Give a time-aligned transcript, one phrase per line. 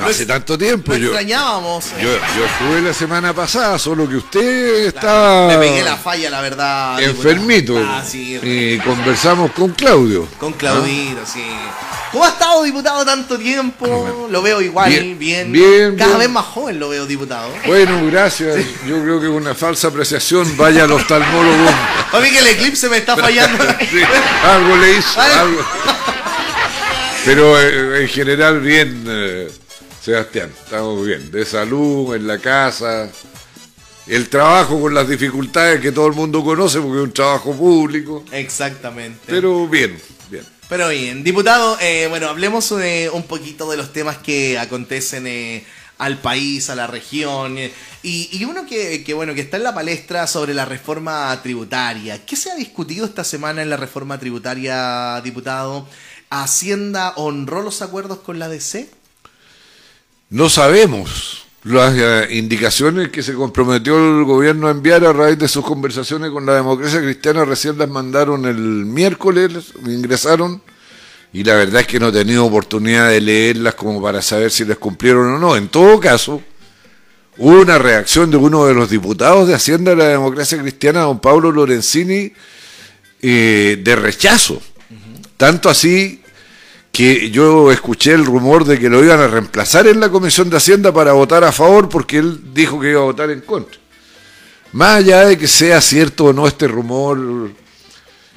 [0.00, 0.92] No hace tanto tiempo.
[0.92, 1.84] Lo yo, extrañábamos.
[2.00, 6.40] yo, yo estuve la semana pasada, solo que usted estaba Me pegué la falla, la
[6.40, 7.00] verdad.
[7.02, 7.76] enfermito.
[7.78, 10.26] Ah, sí, y conversamos con Claudio.
[10.38, 11.44] Con Claudito, sí.
[12.12, 14.26] ¿Cómo ha estado, diputado, tanto tiempo?
[14.30, 15.52] Lo veo igual, Bien, bien.
[15.52, 16.18] bien, Cada bien.
[16.18, 17.48] vez más joven lo veo, diputado.
[17.66, 18.56] Bueno, gracias.
[18.84, 20.56] Yo creo que es una falsa apreciación.
[20.56, 21.68] Vaya al oftalmólogo.
[22.12, 23.62] A mí que el eclipse me está fallando.
[23.90, 24.00] Sí,
[24.44, 25.20] algo le hizo.
[25.20, 25.60] Algo.
[27.24, 29.48] Pero eh, en general bien, eh,
[30.00, 30.50] Sebastián.
[30.64, 31.30] Estamos bien.
[31.30, 33.10] De salud, en la casa.
[34.06, 38.24] El trabajo con las dificultades que todo el mundo conoce porque es un trabajo público.
[38.32, 39.20] Exactamente.
[39.26, 39.96] Pero bien,
[40.30, 40.44] bien.
[40.68, 45.64] Pero bien, diputado, eh, bueno, hablemos eh, un poquito de los temas que acontecen eh,
[45.98, 47.58] al país, a la región.
[47.58, 51.38] eh, y, y uno que, que, bueno, que está en la palestra sobre la reforma
[51.42, 52.24] tributaria.
[52.24, 55.86] ¿Qué se ha discutido esta semana en la reforma tributaria, diputado?
[56.30, 58.88] ¿Hacienda honró los acuerdos con la DC?
[60.30, 65.48] No sabemos las eh, indicaciones que se comprometió el gobierno a enviar a raíz de
[65.48, 70.62] sus conversaciones con la democracia cristiana recién las mandaron el miércoles, ingresaron
[71.32, 74.64] y la verdad es que no he tenido oportunidad de leerlas como para saber si
[74.64, 75.56] les cumplieron o no.
[75.56, 76.40] En todo caso,
[77.36, 81.18] hubo una reacción de uno de los diputados de Hacienda de la democracia cristiana, don
[81.18, 82.32] Pablo Lorenzini,
[83.20, 84.62] eh, de rechazo.
[85.36, 86.22] Tanto así
[86.92, 90.56] que yo escuché el rumor de que lo iban a reemplazar en la Comisión de
[90.56, 93.78] Hacienda para votar a favor porque él dijo que iba a votar en contra.
[94.72, 97.50] Más allá de que sea cierto o no este rumor,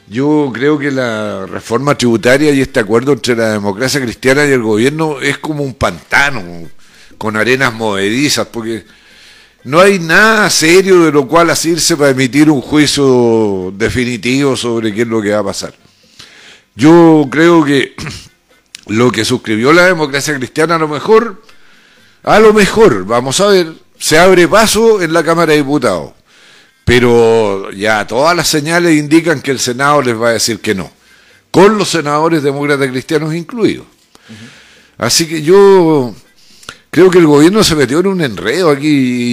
[0.08, 4.62] yo creo que la reforma tributaria y este acuerdo entre la democracia cristiana y el
[4.62, 6.44] gobierno es como un pantano
[7.18, 8.86] con arenas movedizas porque
[9.64, 15.04] no hay nada serio de lo cual asirse para emitir un juicio definitivo sobre qué
[15.04, 15.74] es lo que va a pasar.
[16.76, 17.96] Yo creo que
[18.88, 21.42] lo que suscribió la democracia cristiana a lo mejor,
[22.24, 26.12] a lo mejor, vamos a ver, se abre paso en la Cámara de Diputados.
[26.86, 30.92] Pero ya todas las señales indican que el Senado les va a decir que no,
[31.50, 33.86] con los senadores demócratas cristianos incluidos.
[34.98, 36.14] Así que yo
[36.90, 38.88] creo que el gobierno se metió en un enredo aquí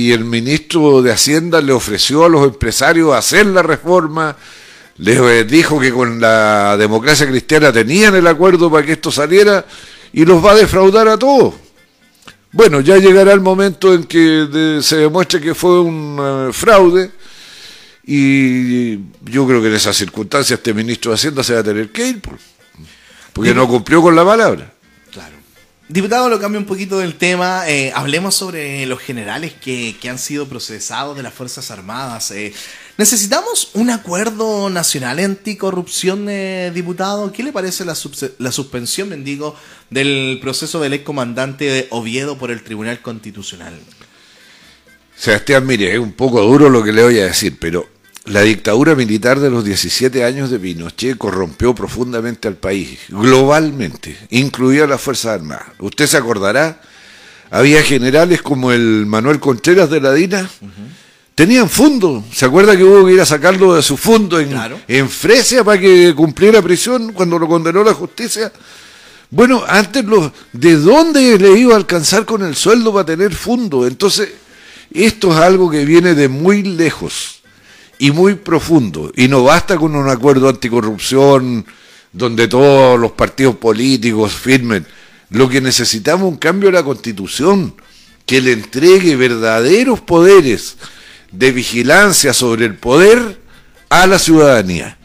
[0.07, 4.37] y el ministro de Hacienda le ofreció a los empresarios hacer la reforma,
[5.01, 9.65] les eh, dijo que con la democracia cristiana tenían el acuerdo para que esto saliera
[10.13, 11.55] y los va a defraudar a todos.
[12.53, 17.11] Bueno, ya llegará el momento en que de- se demuestre que fue un eh, fraude
[18.05, 18.97] y
[19.31, 22.09] yo creo que en esas circunstancias este ministro de Hacienda se va a tener que
[22.09, 22.41] ir, pues,
[23.33, 24.73] porque no cumplió con la palabra.
[25.13, 25.35] Claro.
[25.89, 27.69] Diputado, lo cambio un poquito del tema.
[27.69, 32.31] eh, hablemos sobre los generales que, que han sido procesados de las Fuerzas Armadas.
[32.33, 32.53] eh.
[33.01, 37.33] ¿Necesitamos un acuerdo nacional anticorrupción, eh, diputado?
[37.33, 37.97] ¿Qué le parece la,
[38.37, 39.57] la suspensión, bendigo,
[39.89, 43.73] del proceso del excomandante de Oviedo por el Tribunal Constitucional?
[45.17, 47.89] Sebastián, mire, es un poco duro lo que le voy a decir, pero
[48.27, 54.87] la dictadura militar de los 17 años de Pinochet corrompió profundamente al país, globalmente, incluida
[54.87, 55.69] las Fuerzas Armadas.
[55.79, 56.83] Usted se acordará,
[57.51, 60.51] había generales como el Manuel Contreras de la DINA,
[61.41, 62.23] tenían fondo.
[62.35, 64.79] ¿Se acuerda que hubo que ir a sacarlo de su fondo en, Claro.
[64.87, 68.53] en Fresia para que cumpliera prisión cuando lo condenó la justicia?
[69.31, 73.87] Bueno, antes los, ¿de dónde le iba a alcanzar con el sueldo para tener fondo?
[73.87, 74.29] Entonces,
[74.93, 77.41] esto es algo que viene de muy lejos
[77.99, 79.11] y muy profundo.
[79.17, 81.65] Y no basta con un acuerdo anticorrupción
[82.13, 84.87] donde todos los partidos políticos firmen.
[85.31, 87.75] Lo que necesitamos es un cambio de la constitución
[88.27, 90.77] que le entregue verdaderos poderes
[91.33, 93.41] de vigilancia sobre el poder
[93.89, 94.97] a la ciudadanía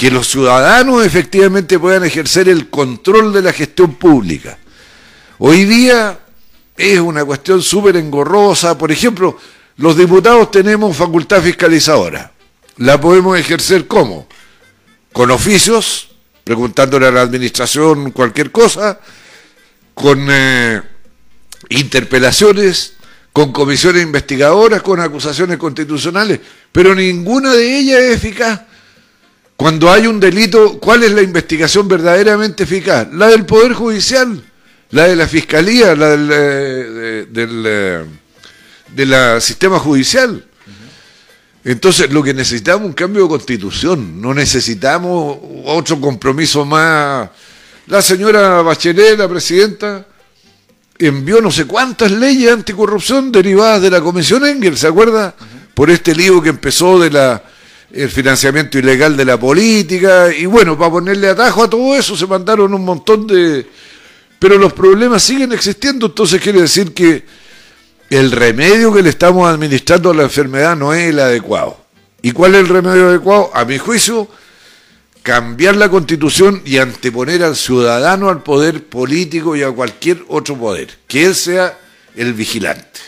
[0.00, 4.56] que los ciudadanos efectivamente puedan ejercer el control de la gestión pública.
[5.36, 6.18] Hoy día
[6.74, 8.78] es una cuestión súper engorrosa.
[8.78, 9.36] Por ejemplo,
[9.76, 12.32] los diputados tenemos facultad fiscalizadora.
[12.78, 14.26] ¿La podemos ejercer cómo?
[15.12, 16.08] Con oficios,
[16.44, 19.00] preguntándole a la administración cualquier cosa,
[19.92, 20.80] con eh,
[21.68, 22.94] interpelaciones,
[23.32, 26.40] con comisiones investigadoras, con acusaciones constitucionales,
[26.72, 28.60] pero ninguna de ellas es eficaz.
[29.56, 33.08] Cuando hay un delito, ¿cuál es la investigación verdaderamente eficaz?
[33.12, 34.42] La del Poder Judicial,
[34.90, 38.06] la de la Fiscalía, la del, eh, de-
[38.88, 40.44] del eh, sistema judicial.
[41.62, 45.36] Entonces, lo que necesitamos es un cambio de constitución, no necesitamos
[45.66, 47.28] otro compromiso más.
[47.86, 50.06] La señora Bachelet, la presidenta,
[51.00, 55.34] envió no sé cuántas leyes anticorrupción derivadas de la Comisión Engel, ¿se acuerda?
[55.74, 57.42] Por este lío que empezó de la
[57.92, 62.26] el financiamiento ilegal de la política y bueno, para ponerle atajo a todo eso se
[62.26, 63.66] mandaron un montón de
[64.38, 67.24] Pero los problemas siguen existiendo, entonces quiere decir que
[68.10, 71.78] el remedio que le estamos administrando a la enfermedad no es el adecuado.
[72.22, 73.50] ¿Y cuál es el remedio adecuado?
[73.54, 74.28] A mi juicio,
[75.22, 80.98] cambiar la constitución y anteponer al ciudadano al poder político y a cualquier otro poder,
[81.06, 81.78] que él sea
[82.16, 83.00] el vigilante.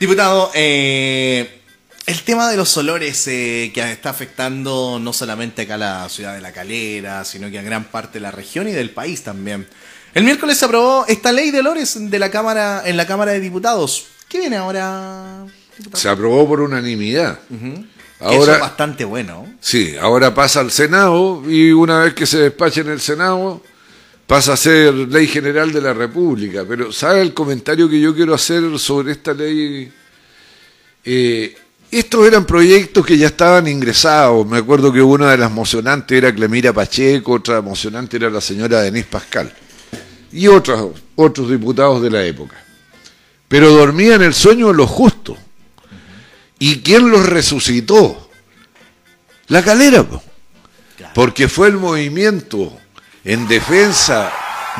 [0.00, 1.60] Diputado, eh,
[2.06, 6.34] el tema de los olores eh, que está afectando no solamente acá a la ciudad
[6.34, 9.66] de La Calera, sino que a gran parte de la región y del país también.
[10.14, 13.40] El miércoles se aprobó esta ley de olores de la Cámara, en la Cámara de
[13.40, 14.06] Diputados.
[14.28, 15.46] ¿Qué viene ahora?
[15.92, 17.40] Se aprobó por unanimidad.
[18.20, 19.46] Ahora, Eso es bastante bueno.
[19.60, 23.62] Sí, ahora pasa al Senado y una vez que se despache en el Senado
[24.26, 26.64] pasa a ser ley general de la República.
[26.68, 29.92] Pero ¿sabe el comentario que yo quiero hacer sobre esta ley?
[31.04, 31.56] Eh,
[31.90, 34.46] estos eran proyectos que ya estaban ingresados.
[34.46, 38.82] Me acuerdo que una de las mocionantes era Clemira Pacheco, otra mocionante era la señora
[38.82, 39.52] Denise Pascal
[40.32, 42.56] y otros, otros diputados de la época.
[43.48, 45.38] Pero dormían el sueño de los justos.
[46.58, 48.30] ¿Y quién los resucitó?
[49.46, 50.04] La calera,
[51.14, 52.76] porque fue el movimiento
[53.24, 54.32] en defensa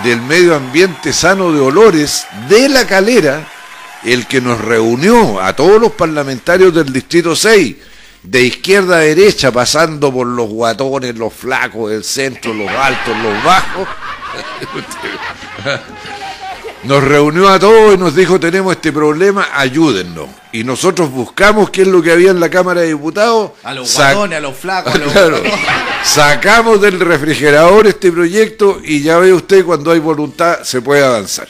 [0.03, 3.49] del medio ambiente sano de olores de la calera
[4.05, 7.77] el que nos reunió a todos los parlamentarios del Distrito 6,
[8.23, 13.45] de izquierda a derecha, pasando por los guatones, los flacos, el centro, los altos, los
[13.45, 13.89] bajos.
[16.85, 20.29] Nos reunió a todos y nos dijo, tenemos este problema, ayúdennos.
[20.53, 23.53] Y nosotros buscamos qué es lo que había en la Cámara de Diputados.
[23.65, 24.95] A los guatones, a los flacos.
[24.95, 25.41] A los...
[26.05, 31.49] Sacamos del refrigerador este proyecto y ya ve usted, cuando hay voluntad se puede avanzar.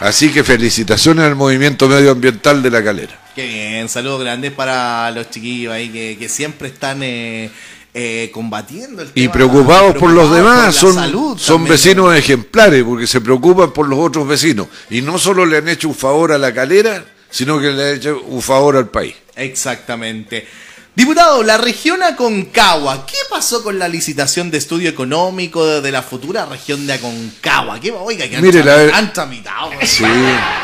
[0.00, 3.18] Así que felicitaciones al movimiento medioambiental de la calera.
[3.34, 7.50] Qué bien, saludos grandes para los chiquillos ahí que, siempre están eh,
[7.98, 13.22] eh, combatiendo el tema, Y preocupados por los demás, son, son vecinos ejemplares porque se
[13.22, 14.66] preocupan por los otros vecinos.
[14.90, 17.96] Y no solo le han hecho un favor a la calera, sino que le han
[17.96, 19.14] hecho un favor al país.
[19.34, 20.46] Exactamente.
[20.94, 26.44] Diputado, la región Aconcagua, ¿qué pasó con la licitación de estudio económico de, la futura
[26.44, 27.80] región de Aconcagua?
[27.80, 28.60] ¿Qué, oiga, que Mire,
[28.92, 29.70] han, tramitado.
[29.84, 30.04] Sí,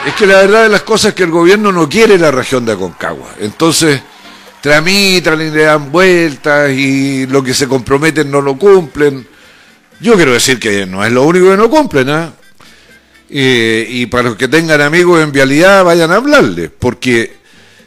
[0.06, 2.66] es que la verdad de las cosas es que el gobierno no quiere la región
[2.66, 3.36] de Aconcagua.
[3.40, 4.02] Entonces,
[4.62, 9.26] tramitan y le dan vueltas y lo que se comprometen no lo cumplen.
[10.00, 12.32] Yo quiero decir que no es lo único que no cumplen, ¿ah?
[13.28, 17.42] y para los que tengan amigos en vialidad, vayan a hablarles, porque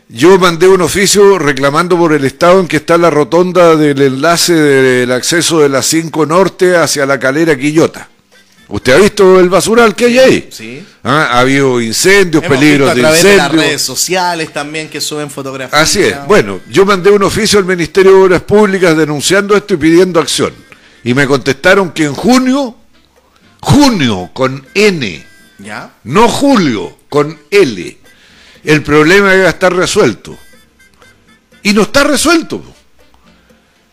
[0.09, 4.53] yo mandé un oficio reclamando por el estado en que está la rotonda del enlace
[4.53, 8.09] del acceso de la 5 Norte hacia la calera Quillota.
[8.67, 10.49] ¿Usted ha visto el basural que hay ahí?
[10.51, 10.83] Sí.
[11.03, 11.29] ¿Ah?
[11.31, 13.23] Ha habido incendios, peligros de incendios.
[13.23, 15.79] De las redes sociales también que suben fotografías.
[15.79, 16.25] Así es.
[16.25, 20.53] Bueno, yo mandé un oficio al Ministerio de Obras Públicas denunciando esto y pidiendo acción.
[21.03, 22.75] Y me contestaron que en junio,
[23.61, 25.23] junio con N,
[25.59, 25.93] ¿Ya?
[26.03, 27.97] no julio con L,
[28.63, 30.35] el problema iba a estar resuelto.
[31.61, 32.63] Y no está resuelto.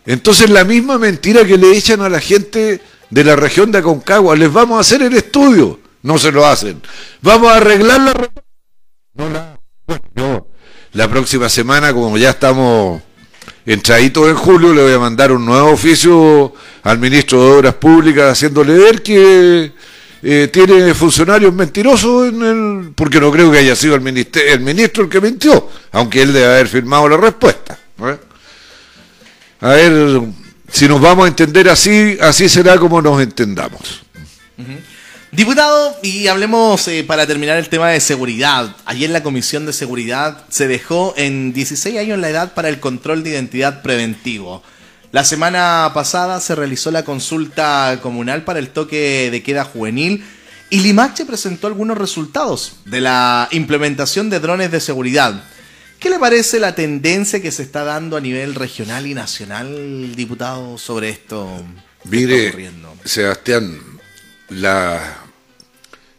[0.06, 2.80] Entonces la misma mentira que le echan a la gente
[3.12, 6.80] de la región de Aconcagua, les vamos a hacer el estudio, no se lo hacen.
[7.20, 8.30] Vamos a arreglar la...
[9.14, 9.58] No, la...
[9.86, 10.46] Bueno,
[10.92, 13.02] la próxima semana, como ya estamos
[13.66, 16.54] entraditos en julio, le voy a mandar un nuevo oficio
[16.84, 19.72] al ministro de Obras Públicas haciéndole ver que
[20.22, 25.04] eh, tiene funcionarios mentirosos en el, porque no creo que haya sido el, el ministro
[25.04, 27.78] el que mintió, aunque él debe haber firmado la respuesta.
[29.60, 30.22] A ver,
[30.72, 34.02] si nos vamos a entender así, así será como nos entendamos.
[35.30, 38.74] Diputado, y hablemos eh, para terminar el tema de seguridad.
[38.84, 43.22] Ayer la Comisión de Seguridad se dejó en 16 años la edad para el control
[43.22, 44.62] de identidad preventivo.
[45.10, 50.24] La semana pasada se realizó la consulta comunal para el toque de queda juvenil
[50.70, 55.44] y Limache presentó algunos resultados de la implementación de drones de seguridad.
[56.02, 60.76] ¿Qué le parece la tendencia que se está dando a nivel regional y nacional, diputado,
[60.76, 61.64] sobre esto?
[62.10, 62.52] Mire,
[63.04, 63.78] Sebastián,
[64.48, 65.18] la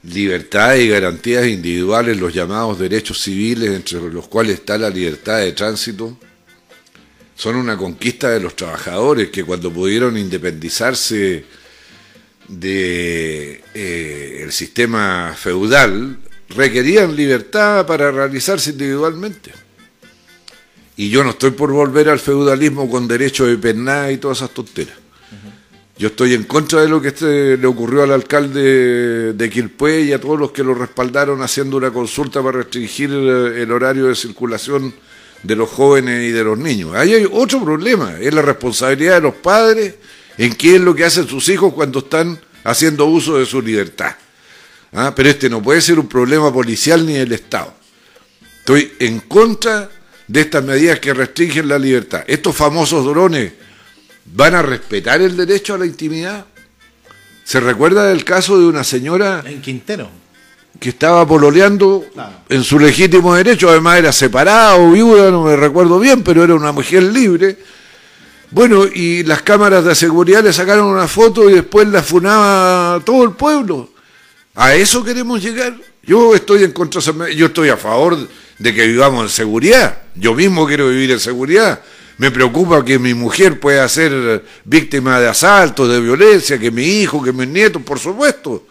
[0.04, 5.52] libertad y garantías individuales, los llamados derechos civiles, entre los cuales está la libertad de
[5.52, 6.18] tránsito,
[7.36, 11.44] son una conquista de los trabajadores que cuando pudieron independizarse
[12.48, 19.63] del de, eh, sistema feudal requerían libertad para realizarse individualmente.
[20.96, 24.52] Y yo no estoy por volver al feudalismo con derecho de pernada y todas esas
[24.52, 24.96] tonteras.
[25.98, 30.14] Yo estoy en contra de lo que este le ocurrió al alcalde de Quilpué y
[30.14, 34.94] a todos los que lo respaldaron haciendo una consulta para restringir el horario de circulación
[35.44, 36.96] de los jóvenes y de los niños.
[36.96, 39.96] Ahí hay otro problema, es la responsabilidad de los padres
[40.38, 44.16] en qué es lo que hacen sus hijos cuando están haciendo uso de su libertad.
[44.94, 45.14] ¿Ah?
[45.16, 47.74] Pero este no puede ser un problema policial ni del Estado.
[48.60, 49.90] Estoy en contra
[50.28, 52.24] de estas medidas que restringen la libertad.
[52.28, 53.52] Estos famosos drones
[54.26, 56.46] van a respetar el derecho a la intimidad.
[57.44, 60.10] ¿Se recuerda del caso de una señora En Quintero.
[60.80, 62.34] que estaba pololeando Claro.
[62.50, 63.70] en su legítimo derecho?
[63.70, 67.58] Además era separada o viuda, no me recuerdo bien, pero era una mujer libre.
[68.50, 73.24] Bueno, y las cámaras de seguridad le sacaron una foto y después la funaba todo
[73.24, 73.90] el pueblo.
[74.56, 75.76] ¿A eso queremos llegar?
[76.04, 77.02] Yo estoy en contra,
[77.32, 78.18] yo estoy a favor
[78.64, 79.98] de que vivamos en seguridad.
[80.16, 81.82] Yo mismo quiero vivir en seguridad.
[82.18, 87.22] Me preocupa que mi mujer pueda ser víctima de asaltos, de violencia, que mi hijo,
[87.22, 88.66] que mis nietos, por supuesto.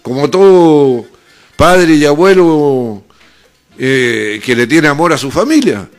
[0.00, 1.04] Como todo
[1.56, 3.04] padre y abuelo
[3.78, 5.90] eh, que le tiene amor a su familia.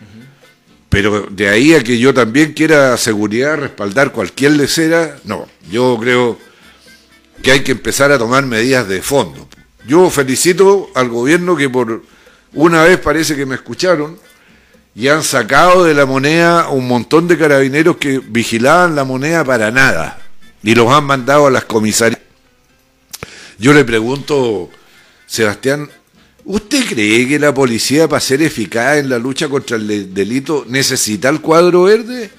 [0.89, 5.47] Pero de ahí a que yo también quiera seguridad, respaldar cualquier lecera, no.
[5.69, 6.39] Yo creo
[7.43, 9.47] que hay que empezar a tomar medidas de fondo.
[9.87, 12.14] Yo felicito al gobierno que por
[12.55, 14.17] una vez parece que me escucharon
[14.95, 19.69] y han sacado de la moneda un montón de carabineros que vigilaban la moneda para
[19.71, 20.19] nada
[20.63, 22.21] y los han mandado a las comisarías.
[23.59, 24.69] Yo le pregunto,
[25.25, 25.89] Sebastián,
[26.45, 30.65] ¿usted cree que la policía para ser eficaz en la lucha contra el de- delito
[30.67, 32.29] necesita el cuadro verde?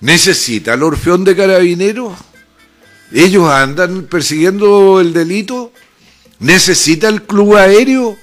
[0.00, 2.14] ¿Necesita el orfeón de carabineros?
[3.12, 5.72] ¿Ellos andan persiguiendo el delito?
[6.38, 8.16] ¿Necesita el club aéreo?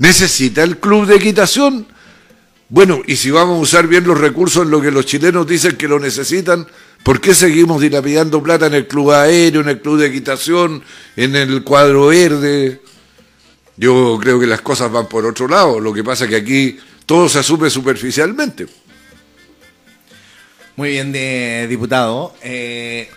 [0.00, 1.86] ¿Necesita el club de equitación?
[2.70, 5.76] Bueno, y si vamos a usar bien los recursos en lo que los chilenos dicen
[5.76, 6.66] que lo necesitan,
[7.04, 10.82] ¿por qué seguimos dilapidando plata en el club aéreo, en el club de equitación,
[11.16, 12.80] en el cuadro verde?
[13.76, 15.78] Yo creo que las cosas van por otro lado.
[15.78, 18.68] Lo que pasa es que aquí todo se asume superficialmente.
[20.76, 22.34] Muy bien, de, diputado.
[22.42, 23.10] Eh,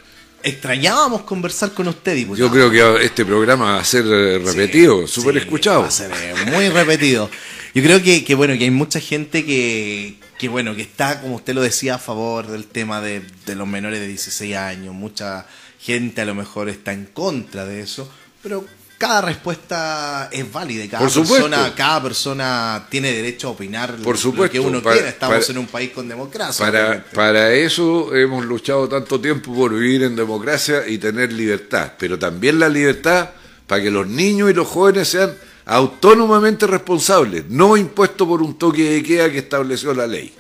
[0.43, 2.47] extrañábamos conversar con usted, diputado.
[2.47, 5.81] Yo creo que este programa va a ser eh, repetido, súper sí, escuchado.
[5.81, 7.29] Va a ser eh, muy repetido.
[7.73, 11.35] Yo creo que, que, bueno, que hay mucha gente que, que bueno, que está, como
[11.35, 14.93] usted lo decía, a favor del tema de, de los menores de 16 años.
[14.93, 15.47] Mucha
[15.79, 18.11] gente a lo mejor está en contra de eso,
[18.43, 18.65] pero
[19.07, 20.83] cada respuesta es válida.
[20.85, 24.81] y Cada Por persona, cada persona tiene derecho a opinar Por lo supuesto, que uno
[24.81, 25.09] para- quiera.
[25.09, 26.65] Estamos para- en un país con democracia.
[26.65, 27.09] Para, obviamente.
[27.15, 32.59] para eso hemos luchado tanto tiempo por vivir en democracia y tener libertad, pero también
[32.59, 33.29] la libertad
[33.67, 35.33] para que los niños y los jóvenes sean
[35.65, 40.33] autónomamente responsables, no impuestos por un toque de queda que estableció la ley.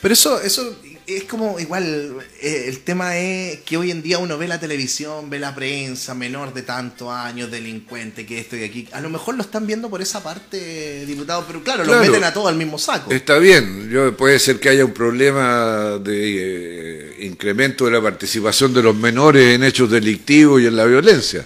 [0.00, 4.38] Pero eso, eso es como igual, eh, el tema es que hoy en día uno
[4.38, 8.88] ve la televisión, ve la prensa, menor de tantos años, delincuente, que esto y aquí.
[8.92, 12.00] A lo mejor lo están viendo por esa parte, diputado, pero claro, Claro.
[12.00, 13.12] los meten a todos al mismo saco.
[13.12, 18.72] Está bien, yo, puede ser que haya un problema de eh, incremento de la participación
[18.72, 21.44] de los menores en hechos delictivos y en la violencia,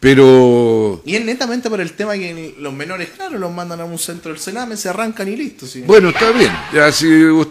[0.00, 3.98] pero Y es netamente por el tema que los menores, claro, los mandan a un
[3.98, 5.66] centro del Sename, se arrancan y listo.
[5.66, 5.82] sí.
[5.86, 7.06] Bueno, está bien, ya si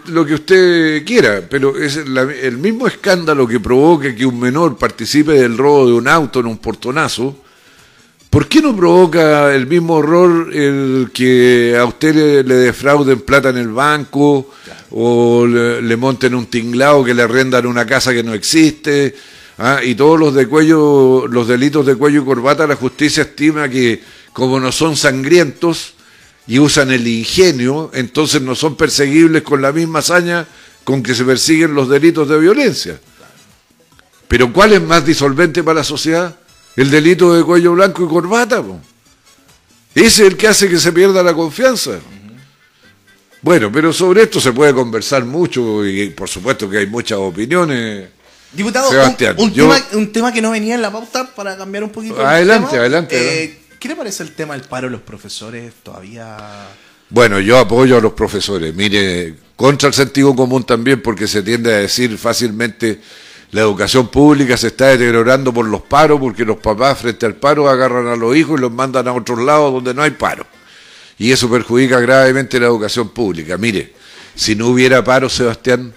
[0.08, 4.78] lo que usted quiera, pero es la- el mismo escándalo que provoca que un menor
[4.78, 7.38] participe del robo de un auto en un portonazo,
[8.32, 13.50] ¿por qué no provoca el mismo horror el que a usted le, le defrauden plata
[13.50, 14.52] en el banco
[14.90, 19.16] o le, le monten un tinglado que le arrendan una casa que no existe?
[19.60, 19.82] ¿Ah?
[19.84, 24.02] Y todos los de cuello, los delitos de cuello y corbata, la justicia estima que
[24.34, 25.94] como no son sangrientos,
[26.50, 30.48] y usan el ingenio, entonces no son perseguibles con la misma hazaña
[30.84, 33.00] con que se persiguen los delitos de violencia.
[34.28, 36.36] Pero ¿cuál es más disolvente para la sociedad?
[36.76, 38.64] El delito de cuello blanco y corbata.
[39.94, 42.00] Ese es el que hace que se pierda la confianza.
[43.44, 48.10] Bueno, pero sobre esto se puede conversar mucho y por supuesto que hay muchas opiniones.
[48.52, 51.56] Diputado, un- Sebastián, un, yo- tema, un tema que no venía en la pauta para
[51.58, 52.20] cambiar un poquito.
[52.20, 52.82] el Adelante, tema.
[52.82, 53.60] adelante, Eh, adelante.
[53.80, 55.72] ¿Qué le parece el tema del paro de los profesores?
[55.84, 56.38] Todavía.
[57.10, 58.74] Bueno, yo apoyo a los profesores.
[58.76, 63.00] Mire, contra el sentido común también, porque se tiende a decir fácilmente
[63.52, 67.68] la educación pública se está deteriorando por los paros, porque los papás frente al paro
[67.70, 70.46] agarran a los hijos y los mandan a otros lados donde no hay paro.
[71.18, 73.58] Y eso perjudica gravemente la educación pública.
[73.58, 73.94] Mire,
[74.36, 75.94] si no hubiera paro, Sebastián,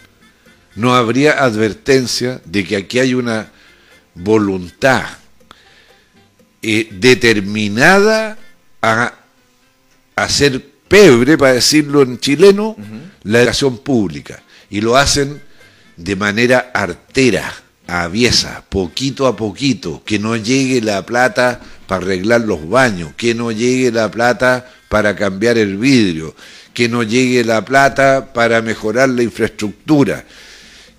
[0.75, 3.51] no habría advertencia de que aquí hay una
[4.15, 5.05] voluntad
[6.63, 8.39] eh, determinada
[8.81, 9.15] a
[10.17, 12.77] hacer pebre, para decirlo en chileno,
[13.23, 14.43] la educación pública.
[14.71, 15.41] Y lo hacen
[15.97, 17.53] de manera artera,
[17.87, 23.53] aviesa, poquito a poquito, que no llegue la plata para arreglar los baños, que no
[23.53, 26.35] llegue la plata para cambiar el vidrio,
[26.75, 30.25] que no llegue la plata para mejorar la infraestructura,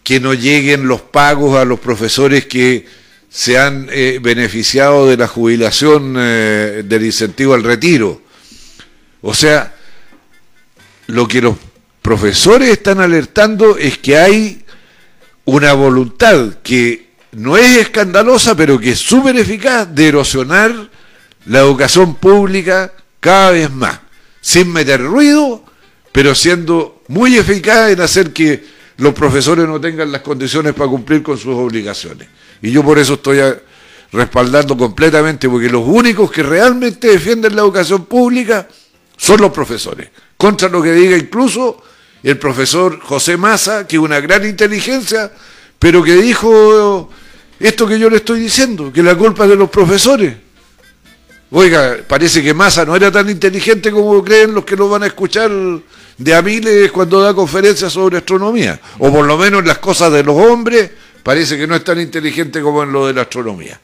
[0.03, 2.85] que no lleguen los pagos a los profesores que
[3.29, 8.21] se han eh, beneficiado de la jubilación eh, del incentivo al retiro.
[9.21, 9.73] O sea,
[11.07, 11.55] lo que los
[12.01, 14.63] profesores están alertando es que hay
[15.45, 20.89] una voluntad que no es escandalosa, pero que es súper eficaz de erosionar
[21.45, 23.99] la educación pública cada vez más,
[24.41, 25.65] sin meter ruido,
[26.11, 28.63] pero siendo muy eficaz en hacer que
[28.97, 32.27] los profesores no tengan las condiciones para cumplir con sus obligaciones.
[32.61, 33.39] Y yo por eso estoy
[34.11, 38.67] respaldando completamente, porque los únicos que realmente defienden la educación pública
[39.17, 41.81] son los profesores, contra lo que diga incluso
[42.21, 45.31] el profesor José Massa, que es una gran inteligencia,
[45.79, 47.09] pero que dijo
[47.59, 50.42] esto que yo le estoy diciendo, que la culpa es de los profesores.
[51.55, 55.05] Oiga, parece que Massa no era tan inteligente como creen los que lo van a
[55.05, 55.51] escuchar
[56.17, 58.81] de a miles cuando da conferencias sobre astronomía.
[58.97, 60.89] O por lo menos las cosas de los hombres
[61.21, 63.79] parece que no es tan inteligente como en lo de la astronomía.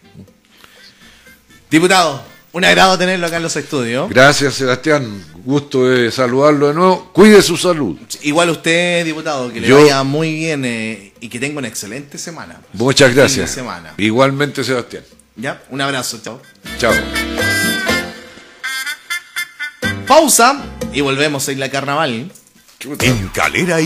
[1.70, 2.24] Diputado,
[2.54, 4.10] un agrado tenerlo acá en los estudios.
[4.10, 5.24] Gracias, Sebastián.
[5.46, 7.12] Gusto de saludarlo de nuevo.
[7.14, 7.96] Cuide su salud.
[8.24, 12.62] Igual usted, diputado, que le vaya muy bien eh, y que tenga una excelente semana.
[12.74, 13.60] Muchas gracias.
[13.98, 15.04] Igualmente, Sebastián.
[15.40, 16.42] Ya, un abrazo, chao.
[16.78, 16.94] Chao.
[20.06, 22.32] Pausa y volvemos a la Carnaval.
[23.02, 23.78] En Calera